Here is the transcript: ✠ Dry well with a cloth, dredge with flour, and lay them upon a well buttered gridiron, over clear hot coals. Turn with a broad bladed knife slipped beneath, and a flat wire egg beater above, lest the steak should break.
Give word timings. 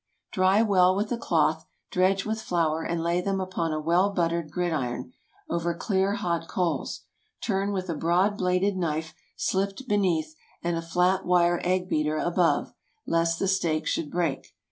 ✠ 0.29 0.31
Dry 0.31 0.63
well 0.63 0.95
with 0.95 1.11
a 1.11 1.17
cloth, 1.19 1.63
dredge 1.91 2.25
with 2.25 2.41
flour, 2.41 2.81
and 2.81 3.03
lay 3.03 3.21
them 3.21 3.39
upon 3.39 3.71
a 3.71 3.79
well 3.79 4.09
buttered 4.09 4.49
gridiron, 4.49 5.13
over 5.47 5.75
clear 5.75 6.13
hot 6.15 6.47
coals. 6.47 7.01
Turn 7.43 7.71
with 7.71 7.87
a 7.87 7.93
broad 7.93 8.35
bladed 8.35 8.75
knife 8.77 9.13
slipped 9.37 9.87
beneath, 9.87 10.33
and 10.63 10.75
a 10.75 10.81
flat 10.81 11.23
wire 11.23 11.61
egg 11.63 11.87
beater 11.87 12.17
above, 12.17 12.73
lest 13.05 13.37
the 13.37 13.47
steak 13.47 13.85
should 13.85 14.09
break. 14.09 14.55